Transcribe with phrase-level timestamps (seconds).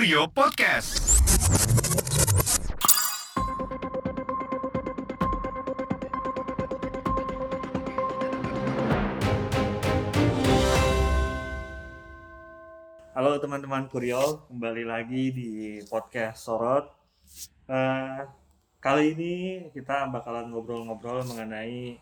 [0.00, 1.20] Kurio Podcast.
[13.12, 15.50] Halo teman-teman Kurio, kembali lagi di
[15.84, 16.88] podcast Sorot.
[17.68, 18.24] Eh,
[18.80, 19.34] kali ini
[19.76, 22.00] kita bakalan ngobrol-ngobrol mengenai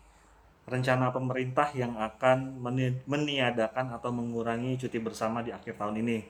[0.71, 6.23] rencana pemerintah yang akan meni- meniadakan atau mengurangi cuti bersama di akhir tahun ini.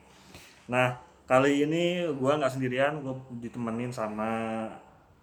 [0.65, 4.65] Nah, kali ini gua nggak sendirian, gua ditemenin sama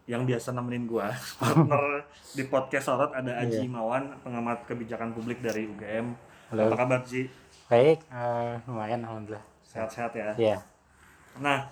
[0.06, 1.10] yang biasa nemenin gua,
[1.40, 3.68] partner di podcast Sorot ada Aji Iya.
[3.68, 6.14] Mawan, pengamat kebijakan publik dari UGM.
[6.46, 6.70] Halo.
[6.70, 7.26] Apa kabar Ji?
[7.66, 9.42] Baik, eh, lumayan alhamdulillah.
[9.66, 10.30] Sehat-sehat ya?
[10.38, 10.56] Ya,
[11.36, 11.66] Nah,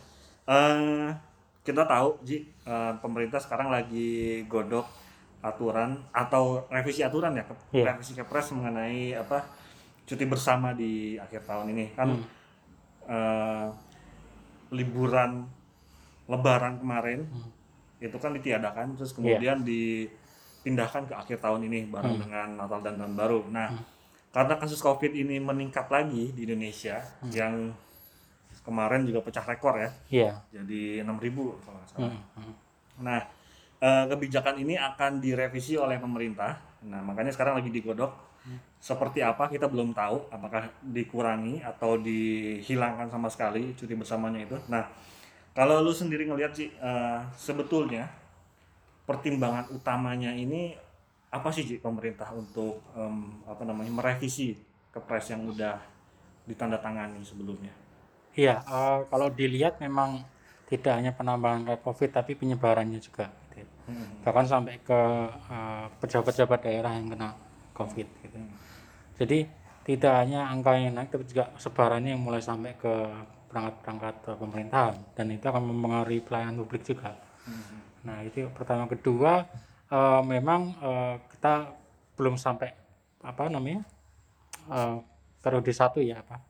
[0.45, 1.15] eh,
[1.63, 4.83] kita tahu Ji, eh, pemerintah sekarang lagi godok
[5.41, 7.95] aturan atau revisi aturan ya, ke- Iya.
[7.95, 9.47] revisi kepres mengenai apa
[10.05, 12.09] cuti bersama di akhir tahun ini kan
[13.05, 13.71] Hmm.
[14.75, 15.47] Liburan
[16.25, 17.53] Lebaran kemarin Hmm.
[18.01, 18.97] itu kan ditiadakan, Iya.
[18.97, 22.23] terus kemudian dipindahkan ke akhir tahun ini bareng Hmm.
[22.25, 23.45] dengan Natal dan Tahun Baru.
[23.53, 23.69] Nah,
[24.33, 27.29] karena kasus COVID ini meningkat lagi di Indonesia, Hmm.
[27.29, 27.55] yang
[28.65, 30.33] kemarin juga pecah rekor ya, iya.
[30.49, 32.09] jadi 6.000 kalau nggak salah.
[32.09, 32.55] Hmm, hmm.
[33.05, 33.21] Nah,
[33.85, 36.57] eh, kebijakan ini akan direvisi oleh pemerintah.
[36.89, 38.13] Nah, makanya sekarang lagi digodok.
[38.85, 44.57] Seperti apa kita belum tahu, apakah dikurangi atau dihilangkan sama sekali cuti bersamanya itu.
[44.69, 44.85] Nah,
[45.57, 48.05] kalau lu sendiri ngelihat sih, eh, sebetulnya
[49.09, 50.77] pertimbangan utamanya ini
[51.33, 54.55] apa sih Ji, pemerintah untuk em, apa namanya merevisi
[54.95, 55.81] kepres yang udah
[56.45, 57.73] ditandatangani sebelumnya?
[58.37, 60.21] Iya, eh, kalau dilihat memang
[60.69, 63.33] tidak hanya penambahan COVID tapi penyebarannya juga.
[63.49, 63.67] gitu ya.
[63.89, 64.21] Hmm.
[64.21, 65.01] Bahkan sampai ke
[65.33, 67.33] eh, pejabat-pejabat daerah yang kena
[67.75, 68.09] COVID.
[68.23, 68.39] Gitu.
[69.19, 69.39] Jadi
[69.85, 72.95] tidak hanya angka yang naik tapi juga sebarannya yang mulai sampai ke
[73.53, 77.13] perangkat-perangkat eh, pemerintahan dan itu akan mempengaruhi pelayanan publik juga.
[78.09, 79.45] Nah itu pertama kedua
[79.93, 81.69] eh, memang eh, kita
[82.17, 82.73] belum sampai
[83.21, 83.85] apa namanya
[84.73, 84.97] eh,
[85.45, 86.41] periode satu ya apa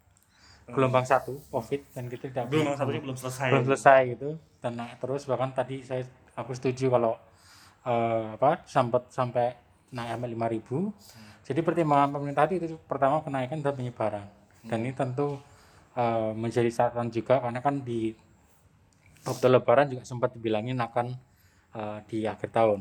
[0.65, 3.49] gelombang satu covid dan kita tidak Belum yang satunya belum selesai.
[3.53, 4.31] belum selesai gitu
[4.65, 7.15] dan naik terus bahkan tadi saya aku setuju kalau
[7.85, 9.53] eh, apa sempat sampai
[9.95, 14.25] naik sampai 5000 jadi pertimbangan pemerintah itu pertama kenaikan dan penyebaran.
[14.65, 15.37] Dan ini tentu
[15.93, 18.17] eh, menjadi catatan juga karena kan di
[19.29, 21.13] waktu lebaran juga sempat dibilangin akan
[21.77, 22.81] eh, di akhir tahun.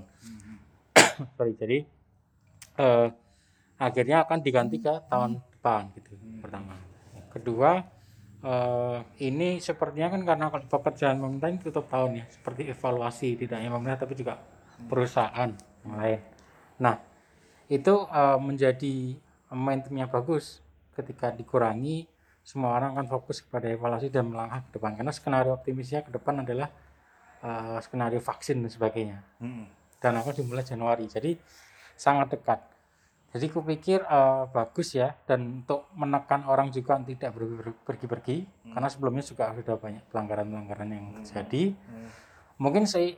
[1.59, 1.83] Jadi
[2.79, 3.07] eh,
[3.75, 6.79] akhirnya akan diganti ke tahun depan gitu pertama.
[7.35, 7.83] Kedua
[8.47, 12.25] eh, ini sepertinya kan karena pekerjaan pemerintah ini tutup tahun ya.
[12.31, 14.39] Seperti evaluasi tidak hanya pemerintah tapi juga
[14.87, 15.51] perusahaan.
[15.83, 16.19] Yang lain
[16.79, 16.97] nah
[17.69, 18.95] itu eh, menjadi
[19.53, 20.59] momentum yang bagus
[20.93, 22.05] ketika dikurangi
[22.43, 26.43] semua orang akan fokus kepada evaluasi dan melangkah ke depan karena skenario optimisnya ke depan
[26.43, 26.67] adalah
[27.41, 29.65] eh, skenario vaksin dan sebagainya Hmm.
[30.03, 31.07] dan akan dimulai Januari.
[31.07, 31.39] Jadi
[31.95, 32.59] sangat dekat.
[33.33, 37.31] Jadi kupikir eh, bagus ya dan untuk menekan orang juga tidak
[37.87, 38.45] pergi-pergi
[38.75, 41.73] karena sebelumnya juga sudah banyak pelanggaran-pelanggaran yang terjadi.
[41.73, 42.09] Hmm.
[42.59, 43.15] Mungkin saya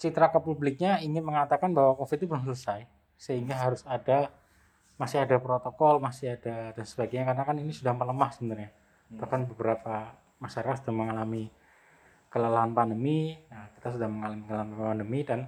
[0.00, 2.88] citra ke publiknya ingin mengatakan bahwa COVID itu belum selesai
[3.20, 4.32] sehingga harus ada
[4.96, 8.72] masih ada protokol, masih ada dan sebagainya karena kan ini sudah melemah sebenarnya.
[9.12, 11.52] Bahkan beberapa masyarakat sudah mengalami
[12.32, 15.40] kelelahan pandemi, nah, kita sudah mengalami kelelahan pandemi dan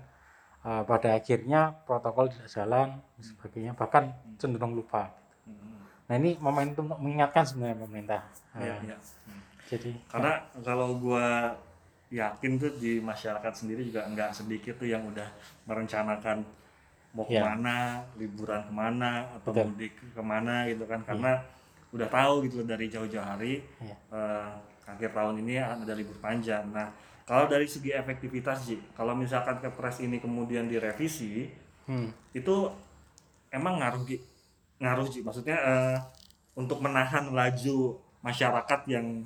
[0.65, 5.13] uh, pada akhirnya protokol tidak jalan dan sebagainya bahkan cenderung lupa.
[5.45, 5.85] Hmm.
[6.09, 8.21] Nah ini momentum untuk mengingatkan sebenarnya pemerintah.
[8.57, 8.97] Uh, iya.
[8.97, 9.43] Hmm.
[9.69, 11.57] Jadi Karena kalau gua
[12.13, 15.25] yakin tuh di masyarakat sendiri juga nggak sedikit tuh yang udah
[15.65, 16.45] merencanakan
[17.13, 17.41] mau Iya.
[17.41, 17.77] ke mana,
[18.17, 19.65] liburan ke mana, atau Betul.
[19.73, 21.41] mudik ke mana gitu kan, karena
[21.93, 23.97] udah tahu gitu dari jauh-jauh hari Iya.
[24.13, 24.49] eh,
[24.89, 26.65] akhir tahun ini ada libur panjang.
[26.73, 26.89] Nah,
[27.25, 31.49] kalau dari segi efektivitas sih, kalau misalkan kepres ini kemudian direvisi,
[31.89, 32.55] hmm, itu
[33.49, 34.05] emang ngaruh
[34.81, 35.97] ngaruh sih maksudnya eh,
[36.57, 39.25] untuk menahan laju masyarakat yang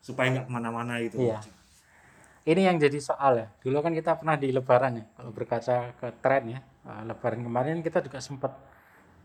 [0.00, 1.38] supaya nggak ke mana-mana gitu Iya.
[2.46, 3.46] Ini yang jadi soal ya.
[3.58, 5.04] Dulu kan kita pernah di Lebaran ya.
[5.18, 8.54] Kalau berkaca ke tren ya, uh, Lebaran kemarin kita juga sempat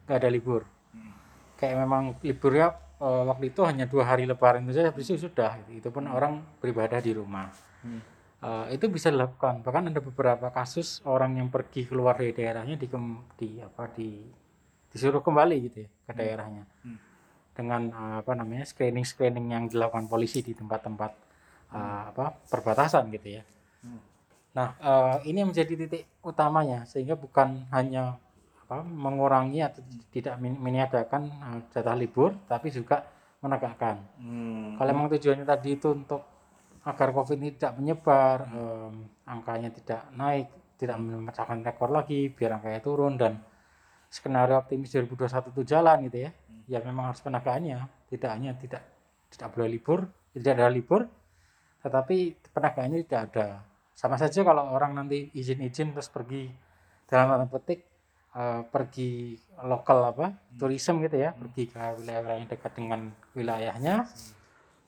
[0.10, 0.66] nggak ada libur.
[0.92, 1.14] Hmm.
[1.56, 5.62] Kayak memang liburnya uh, waktu itu hanya dua hari Lebaran itu saja, habis itu sudah.
[5.70, 7.54] Itu pun orang beribadah di rumah.
[7.86, 8.02] Hmm.
[8.42, 9.62] Uh, itu bisa dilakukan.
[9.62, 12.90] Bahkan ada beberapa kasus orang yang pergi keluar dari daerahnya di,
[13.38, 14.42] di apa di
[14.92, 17.00] disuruh kembali gitu ya ke daerahnya Hmm.
[17.56, 21.31] dengan uh, apa namanya screening screening yang dilakukan polisi di tempat-tempat
[21.72, 23.44] uh, apa perbatasan gitu ya.
[23.82, 24.02] Hmm.
[24.54, 28.20] Nah uh, ini menjadi titik utamanya sehingga bukan hanya
[28.68, 33.08] apa mengurangi atau tidak men- meniadakan uh, jatah libur tapi juga
[33.42, 33.98] menegakkan.
[34.22, 34.78] Hmm.
[34.78, 36.22] Kalau memang tujuannya tadi itu untuk
[36.82, 40.50] agar COVID ini tidak menyebar, em, angkanya tidak naik,
[40.82, 43.38] tidak memecahkan rekor lagi, biar angkanya turun dan
[44.10, 46.32] skenario optimis 2021 itu jalan gitu ya.
[46.66, 48.82] Ya memang harus penegakaannya, tidak hanya tidak
[49.30, 51.06] tidak boleh libur, tidak ada libur,
[51.82, 52.18] tetapi
[52.54, 53.48] penegakaannya tidak ada.
[53.94, 56.50] Sama saja kalau orang nanti izin-izin terus pergi
[57.06, 57.86] dalam tanda petik
[58.34, 63.02] eh, pergi lokal apa tourism gitu ya, pergi ke wilayah-wilayah yang dekat dengan
[63.36, 63.96] wilayahnya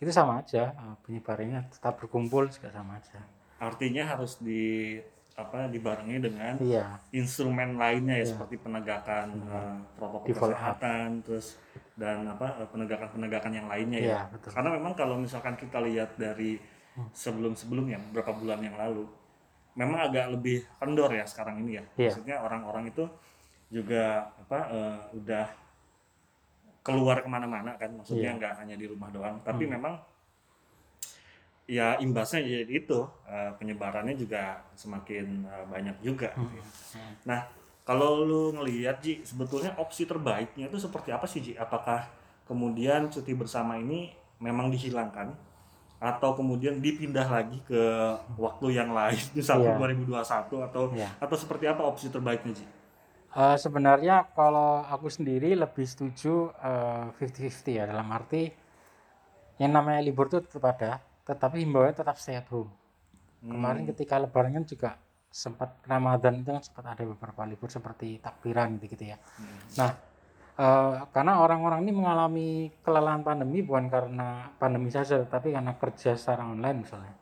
[0.02, 3.22] itu sama aja eh, penyebarannya tetap berkumpul juga sama aja.
[3.62, 4.98] Artinya harus di
[5.34, 10.58] apa dibarengi dengan Iya, instrumen lainnya ya seperti penegakan eh, protokol Di follow up.
[10.78, 11.58] kesehatan terus
[11.98, 14.10] dan apa penegakan-penegakan yang lainnya ya.
[14.10, 14.50] Iya, betul.
[14.54, 16.58] Karena memang kalau misalkan kita lihat dari
[17.14, 19.06] sebelum-sebelumnya beberapa bulan yang lalu
[19.74, 21.84] memang agak lebih kendor ya sekarang ini ya.
[21.98, 22.14] Iya.
[22.14, 23.04] Maksudnya orang-orang itu
[23.74, 25.46] juga apa eh, udah
[26.86, 28.38] keluar ke mana-mana kan maksudnya Iya.
[28.38, 29.96] nggak hanya di rumah doang tapi memang
[31.64, 36.66] ya imbasnya jadi itu eh, penyebarannya juga semakin eh, banyak juga gitu ya.
[37.24, 37.42] Nah,
[37.88, 41.54] kalau lu ngelihat Ji, sebetulnya opsi terbaiknya itu seperti apa sih Ji?
[41.56, 42.08] Apakah
[42.44, 44.12] kemudian cuti bersama ini
[44.44, 45.32] memang dihilangkan
[46.04, 47.80] atau kemudian dipindah lagi ke
[48.36, 49.80] waktu yang lain misalnya Iya.
[49.80, 51.08] 2021 atau Iya.
[51.16, 52.66] atau seperti apa opsi terbaiknya Ji?
[53.34, 58.52] Eh, sebenarnya kalau aku sendiri lebih setuju eh, 50-50 ya dalam arti
[59.58, 62.68] yang namanya libur itu tetap ada, tetapi himbauannya tetap stay at home.
[63.40, 64.90] Kemarin ketika lebaran kan juga
[65.28, 69.18] sempat Ramadan itu kan sempat ada beberapa libur seperti takbiran gitu-gitu ya.
[69.78, 69.92] Nah,
[70.54, 72.50] eh, karena orang-orang ini mengalami
[72.86, 77.16] kelelahan pandemi bukan karena pandemi saja, tapi karena kerja secara online misalnya.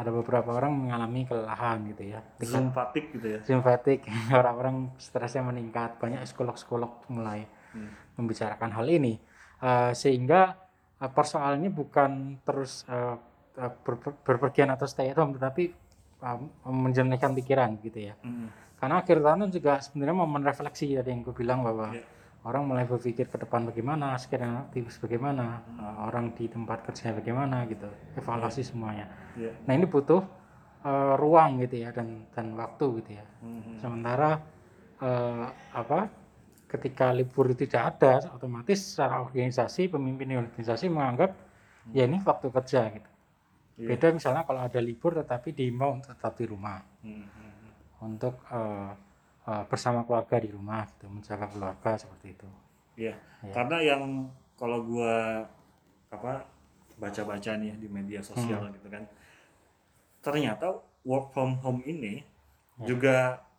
[0.00, 2.24] Ada beberapa orang mengalami kelelahan gitu ya.
[2.72, 3.38] Fatigue gitu ya.
[3.44, 4.08] Zoom fatigue,
[4.40, 7.44] orang-orang stresnya meningkat, banyak psikolog-psikolog mulai
[8.16, 9.20] membicarakan hal ini,
[9.60, 10.56] Eh, sehingga
[10.96, 13.16] eh, persoalannya bukan terus eh,
[13.84, 15.68] ber- berpergian atau stay at home, tetapi
[16.24, 18.16] eh, menjernihkan pikiran gitu ya.
[18.24, 18.48] Mm.
[18.80, 22.00] Karena akhir tahun juga sebenarnya momen refleksi tadi yang gue bilang bahwa Iya.
[22.40, 27.56] Orang mulai berpikir ke depan bagaimana, sekiranya aktivis bagaimana, eh, orang di tempat kerjanya bagaimana
[27.68, 29.06] gitu, evaluasi semuanya.
[29.36, 29.52] Iya.
[29.68, 30.22] Nah ini butuh
[30.80, 33.24] eh, ruang gitu ya dan dan waktu gitu ya.
[33.44, 33.76] Mhm.
[33.76, 34.40] Sementara
[35.00, 35.46] eh,
[35.76, 36.08] apa
[36.70, 41.34] ketika libur itu tidak ada, otomatis secara organisasi pemimpin organisasi menganggap
[41.92, 43.10] ya ini waktu kerja gitu.
[43.80, 43.88] Iya.
[43.92, 47.26] Beda misalnya kalau ada libur tetapi diimbau untuk tetap di rumah Mhm.
[48.00, 48.90] untuk eh,
[49.46, 52.48] eh, bersama keluarga di rumah gitu, menjaga keluarga seperti itu.
[52.96, 53.14] Iya.
[53.40, 53.52] Iya.
[53.52, 54.02] Karena yang
[54.54, 55.44] kalau gua
[56.10, 56.44] apa
[57.00, 58.74] baca-baca nih ya di media sosial Hmm.
[58.76, 59.04] gitu kan.
[60.20, 60.68] Ternyata
[61.02, 62.20] work from home ini
[62.76, 62.86] Ya.
[62.92, 63.16] juga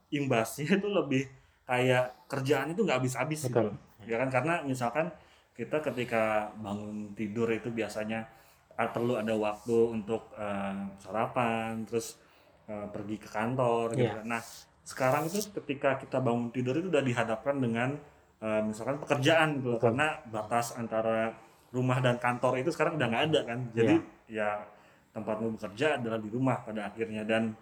[0.09, 1.25] imbasnya itu lebih
[1.65, 3.69] kayak kerjaan itu nggak habis-habis gitu.
[4.05, 5.09] Ya kan karena misalkan
[5.53, 8.25] kita ketika bangun tidur itu biasanya
[8.73, 12.17] ah, perlu ada waktu untuk eh, sarapan, terus
[12.65, 14.05] eh, pergi ke kantor gitu.
[14.05, 14.21] Iya.
[14.21, 14.37] kan.
[14.37, 14.41] Nah,
[14.81, 17.95] sekarang itu ketika kita bangun tidur itu udah dihadapkan dengan
[18.41, 19.77] eh, misalkan pekerjaan gitu.
[19.77, 19.81] Betul.
[19.81, 21.35] karena batas antara
[21.71, 23.59] rumah dan kantor itu sekarang udah nggak ada kan.
[23.71, 23.95] Jadi
[24.27, 24.65] ya
[25.11, 27.55] tempatmu bekerja adalah di rumah pada akhirnya dan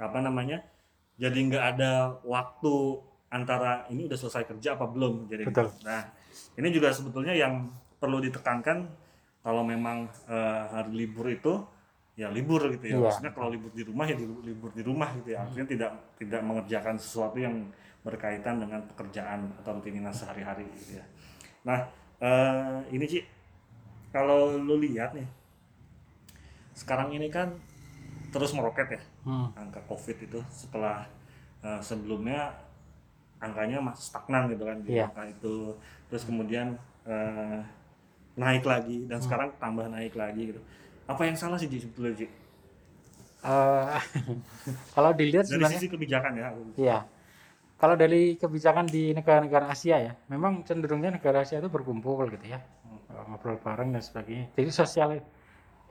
[0.00, 0.64] apa namanya?
[1.20, 2.74] Jadi nggak ada waktu
[3.32, 5.72] antara ini udah selesai kerja apa belum jadi Betul.
[5.88, 6.04] nah
[6.60, 8.92] ini juga sebetulnya yang perlu ditekankan
[9.40, 11.64] kalau memang eh, hari libur itu
[12.22, 12.94] ya libur gitu ya.
[12.94, 13.02] Iya.
[13.02, 15.42] maksudnya kalau libur di rumah ya di- libur di rumah gitu ya.
[15.42, 17.54] Artinya tidak tidak mengerjakan sesuatu yang
[18.02, 21.04] berkaitan dengan pekerjaan atau rutinitas sehari-hari gitu ya.
[21.62, 21.78] Nah
[22.18, 23.22] eh, ini sih
[24.08, 25.26] kalau lu lihat nih
[26.72, 27.52] sekarang ini kan
[28.30, 29.54] terus meroket ya Hmm.
[29.54, 31.06] angka covid itu setelah
[31.62, 32.50] eh, sebelumnya
[33.38, 35.06] angkanya masih stagnan gitu kan di Iya.
[35.06, 35.74] angka itu.
[36.08, 37.60] Terus kemudian eh,
[38.34, 40.58] naik lagi dan sekarang tambah naik lagi gitu
[41.08, 42.26] apa yang salah sih Ji sebetulnya Ji?
[43.42, 43.98] Eh,
[44.94, 46.98] kalau dilihat dari sebenarnya sisi kebijakan ya Iya.
[47.82, 52.62] Kalau dari kebijakan di negara-negara Asia ya, memang cenderungnya negara Asia itu berkumpul gitu ya,
[53.12, 54.48] Eh, ngobrol bareng dan sebagainya.
[54.56, 55.08] Jadi sosial,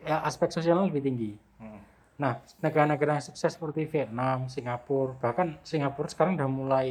[0.01, 1.32] ya aspek sosialnya lebih tinggi.
[1.62, 1.77] Hmm.
[2.18, 6.88] Nah, negara-negara yang sukses seperti Vietnam, Singapura, bahkan Singapura sekarang sudah mulai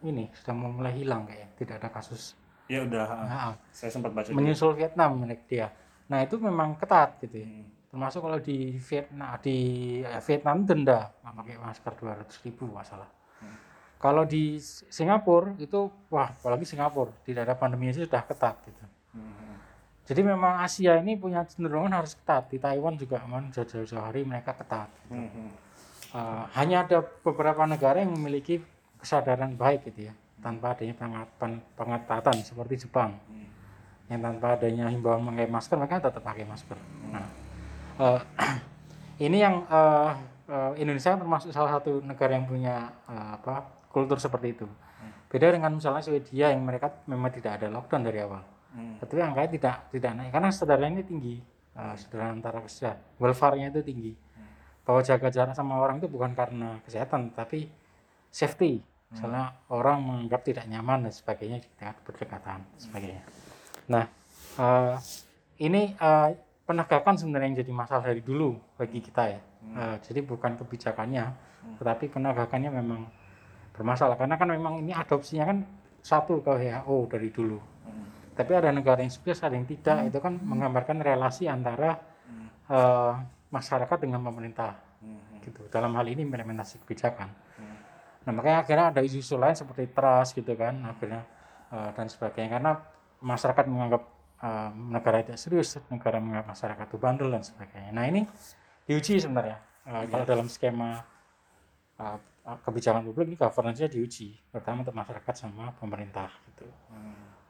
[0.00, 2.34] ini sudah mulai hilang kayak tidak ada kasus.
[2.70, 4.38] ya udah Nah, saya sempat baca juga.
[4.38, 5.74] menyusul Vietnam menurut dia.
[6.10, 7.46] Nah itu memang ketat gitu ya.
[7.46, 7.66] Hmm.
[7.90, 9.58] Termasuk kalau di Vietnam di
[10.02, 13.08] eh, Vietnam denda nggak pakai masker 200 ribu masalah.
[14.00, 14.56] Kalau di
[14.88, 18.84] Singapura itu wah apalagi Singapura tidak ada pandemi itu sudah ketat gitu.
[19.12, 19.60] Hmm.
[20.08, 22.48] Jadi memang Asia ini punya cenderungan harus ketat.
[22.48, 24.88] Di Taiwan juga aman jauh-jauh hari mereka ketat.
[25.12, 25.28] Hmm.
[25.28, 25.52] Hmm.
[26.10, 28.58] Eh, hanya ada beberapa negara yang memiliki
[28.98, 30.96] kesadaran baik gitu ya tanpa adanya
[31.76, 33.46] pengetatan seperti Jepang Hmm.
[34.10, 36.74] Yang tanpa adanya himbauan memakai masker mereka tetap pakai masker.
[37.14, 37.26] Nah,
[38.02, 38.20] eh,
[39.30, 40.10] ini yang eh,
[40.50, 44.66] eh, Indonesia termasuk salah satu negara yang punya eh, apa kultur seperti itu.
[45.30, 48.42] Beda dengan misalnya Swedia yang mereka memang tidak ada lockdown dari awal.
[48.74, 48.98] Hmm.
[48.98, 51.38] Tapi angkanya tidak tidak naik karena saudaranya tinggi.
[51.70, 54.12] Eh, saudara antara kesehatan, welfare-nya itu tinggi.
[54.82, 57.70] Bahwa jaga jarak sama orang itu bukan karena kesehatan, tapi
[58.34, 58.82] safety.
[59.10, 63.22] Misalnya orang menganggap tidak nyaman dan sebagainya di dekat berdekatan sebagainya.
[63.90, 64.04] Nah,
[64.56, 64.94] eh,
[65.66, 66.28] ini eh,
[66.62, 69.40] penegakan sebenarnya yang jadi masalah dari dulu bagi kita ya.
[69.76, 71.24] Eh, jadi bukan kebijakannya,
[71.82, 73.10] tetapi penegakannya memang
[73.74, 75.58] bermasalah karena kan memang ini adopsinya kan
[76.00, 77.58] satu ke WHO dari dulu.
[78.30, 80.08] Tapi ada negara yang sukses, ada yang tidak.
[80.08, 81.98] Itu kan menggambarkan relasi antara
[82.70, 83.12] eh,
[83.50, 85.40] masyarakat dengan pemerintah Hmm.
[85.40, 85.64] gitu.
[85.72, 87.32] Dalam hal ini implementasi kebijakan.
[88.20, 91.24] Nah makanya akhirnya ada isu-isu lain seperti trust gitu kan, akhirnya
[91.72, 92.72] dan sebagainya karena
[93.22, 94.02] masyarakat menganggap
[94.42, 97.92] eh, negara tidak serius, negara menganggap masyarakat itu bandel dan sebagainya.
[97.92, 98.24] Nah ini
[98.84, 101.00] diuji sebenarnya Eh, kalau dalam skema
[101.98, 106.68] eh, kebijakan publik ini governance-nya diuji, pertama untuk masyarakat sama pemerintah gitu.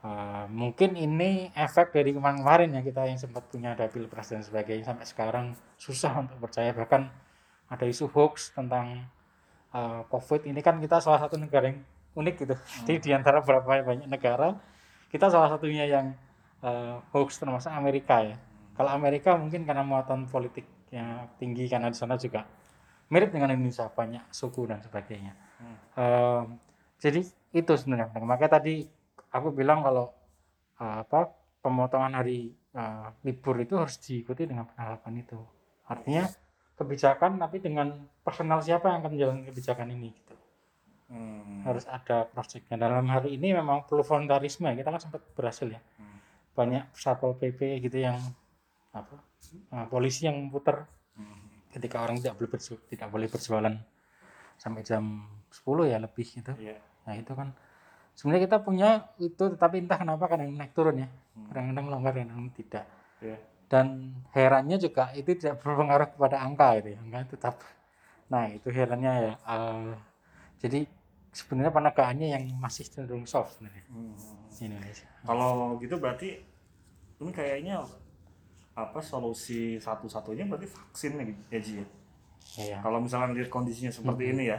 [0.01, 4.89] Eh, mungkin ini efek dari kemarin-kemarin ya kita yang sempat punya ada pilpres dan sebagainya
[4.95, 5.47] sampai sekarang
[5.77, 7.13] susah untuk percaya bahkan
[7.69, 9.07] ada isu hoax tentang
[9.71, 11.87] uh, COVID ini kan kita salah satu negara yang
[12.19, 12.55] unik gitu.
[12.83, 14.59] Jadi di antara beberapa banyak negara
[15.11, 16.15] kita salah satunya yang
[16.63, 18.39] uh, hoax termasuk Amerika ya.
[18.79, 22.47] Kalau Amerika mungkin karena muatan politiknya tinggi karena di sana juga
[23.11, 25.35] mirip dengan Indonesia banyak suku dan sebagainya.
[25.99, 26.57] Um,
[27.03, 28.15] jadi itu sebenarnya.
[28.15, 28.87] Makanya tadi
[29.35, 30.15] aku bilang kalau
[30.79, 35.39] uh, apa pemotongan hari uh, libur itu harus diikuti dengan penerapan itu.
[35.91, 36.25] Artinya
[36.79, 40.30] kebijakan tapi dengan personal siapa yang akan menjalankan kebijakan ini gitu.
[41.11, 41.67] Hmm.
[41.67, 42.79] Harus ada proyeknya.
[42.79, 44.71] Dalam hari ini memang perlu voluntarisme.
[44.71, 45.83] Kita kan sempat berhasil ya.
[46.55, 48.19] Banyak satpol pp gitu yang
[48.91, 49.23] apa
[49.71, 50.87] uh, polisi yang putar
[51.71, 52.51] ketika orang tidak boleh
[52.91, 53.75] tidak boleh berjualan
[54.59, 56.53] sampai jam 10 ya lebih gitu.
[56.59, 56.77] Iya.
[57.07, 57.55] Nah itu kan
[58.19, 58.89] sebenarnya kita punya
[59.23, 61.09] itu tetapi entah kenapa kadang naik turun ya.
[61.49, 62.85] Kadang-kadang longgar kadang tidak.
[63.23, 63.39] Iya.
[63.71, 66.99] Dan herannya juga itu tidak berpengaruh kepada angka itu ya.
[67.01, 67.55] Angka tetap.
[68.29, 69.35] Nah itu herannya ya.
[69.39, 69.95] eh,
[70.61, 70.81] jadi
[71.31, 74.15] sebenarnya penegakannya yang masih cenderung soft sebenarnya Hmm.
[74.51, 75.07] di Indonesia.
[75.23, 76.43] Kalau gitu berarti
[77.17, 77.85] ini kayaknya
[78.75, 81.73] apa solusi satu-satunya berarti vaksin ya, ya Ji?
[81.79, 81.87] ya?
[82.59, 82.77] Iya.
[82.81, 84.59] Kalau misalnya melihat kondisinya seperti ini ya,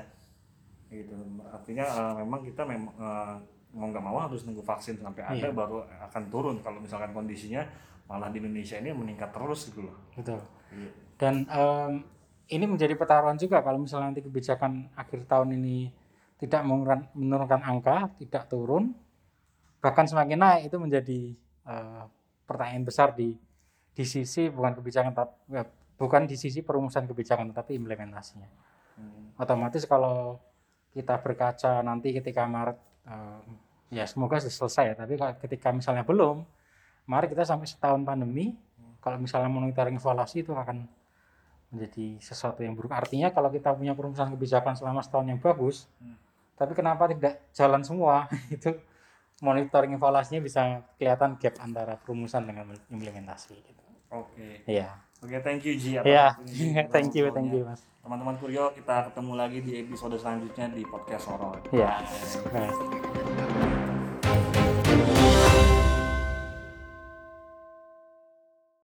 [0.87, 1.15] gitu.
[1.47, 3.35] Artinya eh, memang kita memang eh,
[3.71, 5.51] mau nggak mau harus nunggu vaksin sampai ada Iya.
[5.51, 6.55] baru akan turun.
[6.59, 7.63] Kalau misalkan kondisinya
[8.05, 9.95] malah di Indonesia ini meningkat terus gitu loh.
[10.13, 10.39] Betul.
[10.71, 10.89] Iya.
[11.15, 11.91] Dan em,
[12.47, 15.91] ini menjadi pertaruhan juga kalau misalnya nanti kebijakan akhir tahun ini
[16.41, 16.65] tidak
[17.13, 18.97] menurunkan, angka, tidak turun,
[19.77, 21.19] bahkan semakin naik itu menjadi
[21.69, 22.03] eh,
[22.49, 23.37] pertanyaan besar di
[23.91, 25.13] di sisi bukan kebijakan
[25.51, 25.63] ya,
[26.01, 28.49] bukan di sisi perumusan kebijakan tetapi implementasinya.
[28.97, 29.37] Hmm.
[29.37, 30.41] Otomatis kalau
[30.97, 33.45] kita berkaca nanti ketika Maret em,
[33.93, 36.41] ya semoga sudah selesai ya, tapi kalau ketika misalnya belum,
[37.05, 38.55] mari kita sampai setahun pandemi,
[39.03, 40.87] kalau misalnya monitoring evaluasi itu akan
[41.71, 42.91] menjadi sesuatu yang buruk.
[42.91, 46.15] Artinya kalau kita punya perumusan kebijakan selama setahun yang bagus, Hmm.
[46.61, 48.29] Tapi kenapa tidak jalan semua?
[48.55, 48.69] itu
[49.41, 53.57] monitoring evaluasinya bisa kelihatan gap antara perumusan dengan implementasi.
[53.57, 53.81] Gitu.
[54.13, 54.61] Oke.
[54.69, 55.01] Iya.
[55.25, 55.97] Oke, thank you Ji.
[55.97, 56.37] Iya.
[56.37, 56.85] waktunya.
[56.93, 57.81] thank you, thank you, Mas.
[58.01, 61.57] Teman-teman Kurio, kita ketemu lagi di episode selanjutnya di podcast Horor.
[61.73, 62.05] Iya.
[62.53, 63.40] Baik.